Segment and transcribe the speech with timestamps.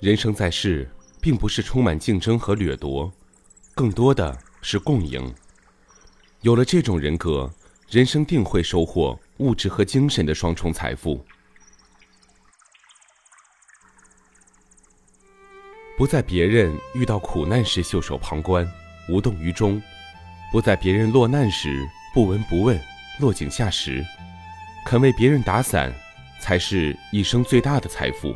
[0.00, 0.88] 人生在世，
[1.20, 3.12] 并不是充满竞争和掠夺，
[3.74, 5.30] 更多的是共赢。
[6.40, 7.50] 有了这种人格，
[7.90, 11.22] 人生定会收获物质和精神的双重财富。
[15.98, 18.66] 不在别人遇到苦难时袖手旁观、
[19.10, 19.82] 无动于衷，
[20.50, 22.80] 不在别人落难时不闻不问、
[23.18, 24.02] 落井下石，
[24.86, 25.92] 肯为别人打伞，
[26.40, 28.34] 才是一生最大的财富。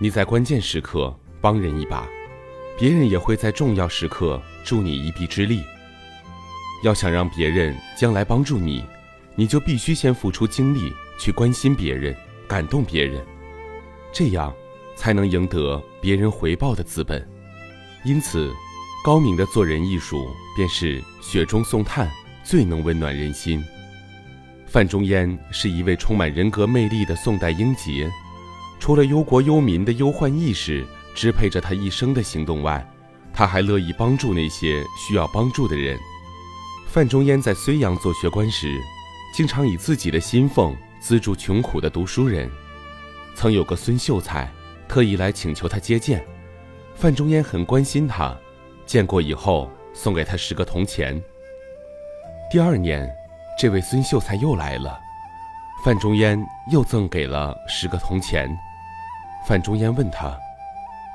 [0.00, 2.06] 你在关键时刻帮人一把，
[2.78, 5.60] 别人也会在重要时刻助你一臂之力。
[6.84, 8.84] 要想让别人将来帮助你，
[9.34, 12.14] 你就必须先付出精力去关心别人、
[12.46, 13.20] 感动别人，
[14.12, 14.54] 这样
[14.94, 17.28] 才能赢得别人回报的资本。
[18.04, 18.54] 因此，
[19.04, 22.08] 高明的做人艺术便是雪中送炭，
[22.44, 23.60] 最能温暖人心。
[24.68, 28.08] 范仲淹是一位充满人格魅力的宋代英杰。
[28.78, 32.86] 除了忧国忧民的忧患意识支配着他一生的行动外，
[33.32, 35.98] 他还乐意帮助那些需要帮助的人。
[36.86, 38.80] 范仲淹在睢阳做学官时，
[39.34, 42.50] 经常以自己的薪俸资助穷苦的读书人。
[43.34, 44.50] 曾有个孙秀才
[44.88, 46.24] 特意来请求他接见，
[46.94, 48.36] 范仲淹很关心他，
[48.86, 51.20] 见过以后送给他十个铜钱。
[52.50, 53.08] 第二年，
[53.58, 54.98] 这位孙秀才又来了，
[55.84, 58.48] 范仲淹又赠给了十个铜钱。
[59.46, 60.38] 范仲淹问他：“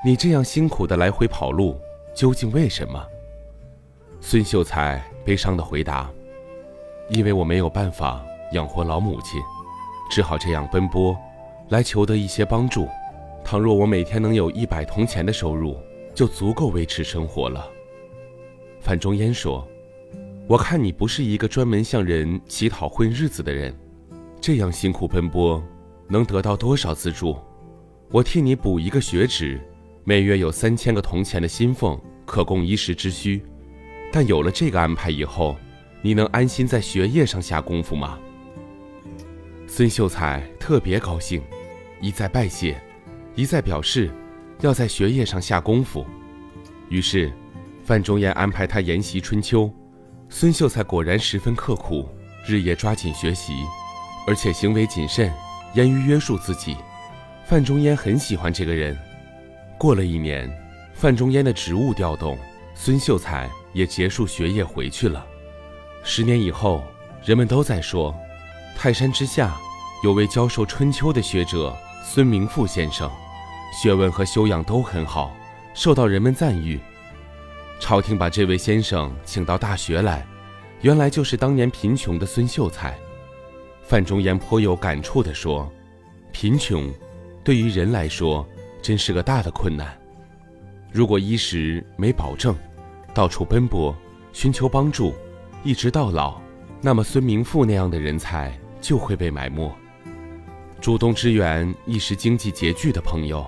[0.03, 1.79] 你这样辛苦的来回跑路，
[2.15, 3.03] 究竟为什么？”
[4.19, 6.09] 孙秀才悲伤的回答
[7.09, 9.39] ：“因为我没有办法养活老母亲，
[10.09, 11.15] 只好这样奔波，
[11.69, 12.87] 来求得一些帮助。
[13.43, 15.77] 倘若我每天能有一百铜钱的收入，
[16.15, 17.69] 就足够维持生活了。”
[18.81, 19.67] 范仲淹说
[20.47, 23.77] ：“我看你不是一个专门向人乞讨混日子的人，
[24.41, 25.61] 这样辛苦奔波，
[26.07, 27.37] 能得到多少资助？”
[28.13, 29.59] 我替你补一个学职，
[30.03, 33.43] 每月有三千个铜钱的薪俸，可供衣食之需。
[34.11, 35.57] 但有了这个安排以后，
[36.03, 38.19] 你能安心在学业上下功夫吗？
[39.65, 41.41] 孙秀才特别高兴，
[41.99, 42.79] 一再拜谢，
[43.33, 44.11] 一再表示
[44.59, 46.05] 要在学业上下功夫。
[46.89, 47.33] 于是，
[47.83, 49.63] 范仲淹安排他研习《春秋》，
[50.29, 52.07] 孙秀才果然十分刻苦，
[52.47, 53.53] 日夜抓紧学习，
[54.27, 55.33] 而且行为谨慎，
[55.73, 56.77] 严于约束自己。
[57.45, 58.97] 范仲淹很喜欢这个人。
[59.77, 60.49] 过了一年，
[60.93, 62.37] 范仲淹的职务调动，
[62.73, 65.25] 孙秀才也结束学业回去了。
[66.03, 66.83] 十年以后，
[67.23, 68.15] 人们都在说，
[68.77, 69.55] 泰山之下
[70.03, 73.11] 有位教授《春秋》的学者孙明富先生，
[73.81, 75.35] 学问和修养都很好，
[75.73, 76.79] 受到人们赞誉。
[77.79, 80.25] 朝廷把这位先生请到大学来，
[80.81, 82.97] 原来就是当年贫穷的孙秀才。
[83.81, 85.69] 范仲淹颇有感触地说
[86.31, 86.89] ：“贫穷。”
[87.43, 88.47] 对于人来说，
[88.81, 89.97] 真是个大的困难。
[90.91, 92.55] 如果衣食没保证，
[93.13, 93.95] 到处奔波
[94.31, 95.13] 寻求帮助，
[95.63, 96.39] 一直到老，
[96.81, 99.69] 那么孙明富那样的人才就会被埋没。
[100.79, 103.45] 主动支援一时经济拮据的朋友，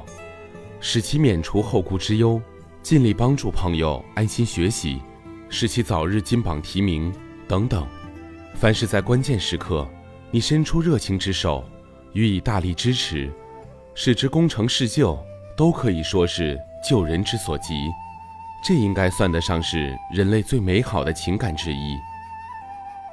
[0.82, 2.42] 使其免除后顾之忧，
[2.82, 5.02] 尽力帮助朋友安心学习，
[5.48, 7.14] 使其早日金榜题名
[7.48, 7.88] 等等。
[8.56, 9.88] 凡是在关键时刻，
[10.32, 11.64] 你伸出热情之手，
[12.14, 13.32] 予以大力支持。
[13.98, 15.18] 使之功成事就，
[15.56, 17.74] 都可以说是救人之所急，
[18.62, 21.96] 这应该算得上是人类最美好的情感之一。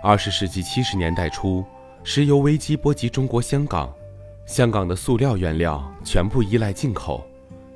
[0.02, 1.64] 二十世纪七十年代初，
[2.02, 3.94] 石油危机波及中国香港，
[4.44, 7.24] 香港的塑料原料全部依赖进口，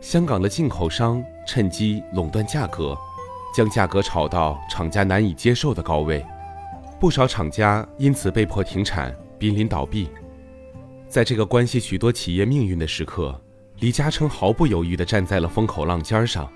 [0.00, 2.98] 香港的进口商趁机垄断价格，
[3.54, 6.26] 将价格炒到厂家难以接受的高位，
[6.98, 10.10] 不少厂家因此被迫停产，濒临倒闭。
[11.08, 13.40] 在这个关系许多企业命运的时刻，
[13.78, 16.50] 李嘉诚毫不犹豫地站在了风口浪尖上。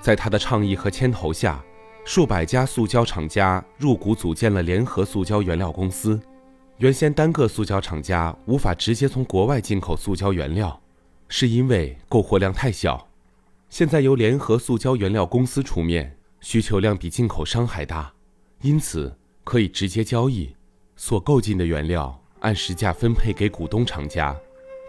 [0.00, 1.62] 在他的倡议和牵头下，
[2.04, 6.18] 数百家塑胶厂家入股组建了联合塑胶原料公司。
[6.78, 10.80] 原先单个塑胶厂家无法直接从国外进口塑胶原料，
[11.28, 13.06] 是因为购货量太小。
[13.68, 18.10] 现在由联合塑胶原料公司出面，需求量比进口商还大，
[18.62, 19.14] 因此
[19.44, 20.56] 可以直接交易
[20.96, 22.19] 所购进的原料。
[22.40, 24.34] 按实价分配给股东厂家，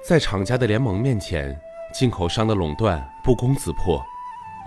[0.03, 1.59] 在厂家的联盟面前，
[1.93, 4.01] 进口商的垄断不攻自破，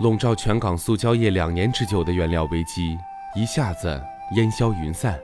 [0.01, 2.97] 笼罩全港塑胶业两年之久的原料危机
[3.35, 4.01] 一下子
[4.35, 5.19] 烟消云散。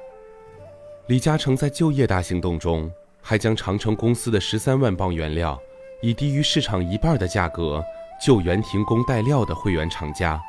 [1.07, 2.91] 李嘉诚在就业大行动中，
[3.21, 5.59] 还将长城公司的十三万磅原料
[6.01, 7.83] 以低于市场一半的价格
[8.23, 10.41] 救援停工待料的会员厂家，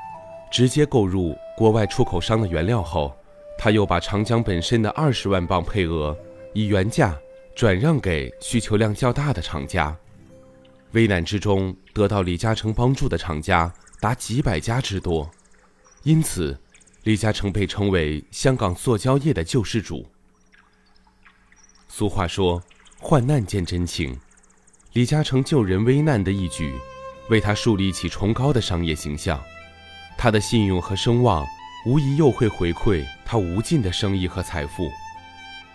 [0.50, 3.14] 直接购入国外出口商的原料后，
[3.58, 6.16] 他又把长江本身的二十万磅配额。
[6.52, 7.18] 以原价
[7.54, 9.96] 转让给需求量较大的厂家，
[10.92, 15.30] 危难之中得到李嘉诚帮助的厂家达几百家之多，
[16.02, 16.58] 因此，
[17.04, 20.06] 李嘉诚被称为香港塑胶业的救世主。
[21.88, 22.62] 俗话说
[23.00, 24.18] ：“患难见真情。”
[24.94, 26.74] 李嘉诚救人危难的义举，
[27.30, 29.42] 为他树立起崇高的商业形象。
[30.18, 31.46] 他的信用和声望，
[31.86, 34.90] 无疑又会回馈他无尽的生意和财富。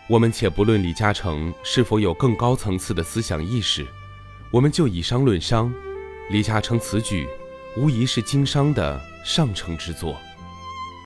[0.10, 3.86] 我们且不论李嘉诚是否有更高层次的思想意识。
[4.50, 5.74] 我们就以商论商，
[6.30, 7.28] 李嘉诚此举
[7.76, 10.18] 无疑是经商的上乘之作。